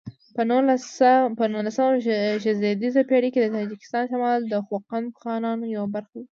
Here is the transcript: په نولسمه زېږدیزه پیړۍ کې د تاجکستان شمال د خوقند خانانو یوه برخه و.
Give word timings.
په 1.37 1.45
نولسمه 1.53 2.01
زېږدیزه 2.61 3.01
پیړۍ 3.09 3.29
کې 3.33 3.39
د 3.41 3.47
تاجکستان 3.57 4.03
شمال 4.11 4.39
د 4.47 4.53
خوقند 4.65 5.07
خانانو 5.21 5.65
یوه 5.75 5.87
برخه 5.95 6.15
و. 6.19 6.23